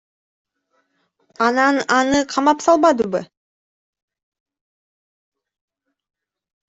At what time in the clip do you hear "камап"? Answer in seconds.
2.33-2.59